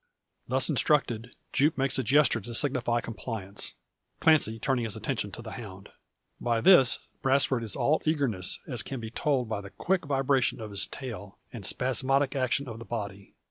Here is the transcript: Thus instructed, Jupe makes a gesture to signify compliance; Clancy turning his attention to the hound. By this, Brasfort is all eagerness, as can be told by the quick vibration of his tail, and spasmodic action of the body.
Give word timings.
Thus 0.47 0.67
instructed, 0.67 1.35
Jupe 1.53 1.77
makes 1.77 1.99
a 1.99 2.03
gesture 2.03 2.41
to 2.41 2.55
signify 2.55 3.01
compliance; 3.01 3.75
Clancy 4.19 4.57
turning 4.57 4.85
his 4.85 4.95
attention 4.95 5.31
to 5.33 5.43
the 5.43 5.51
hound. 5.51 5.89
By 6.39 6.59
this, 6.59 6.97
Brasfort 7.21 7.61
is 7.63 7.75
all 7.75 8.01
eagerness, 8.03 8.61
as 8.67 8.81
can 8.81 8.99
be 8.99 9.11
told 9.11 9.47
by 9.47 9.61
the 9.61 9.69
quick 9.69 10.05
vibration 10.05 10.59
of 10.59 10.71
his 10.71 10.87
tail, 10.87 11.37
and 11.53 11.63
spasmodic 11.63 12.35
action 12.35 12.67
of 12.67 12.79
the 12.79 12.85
body. 12.85 13.35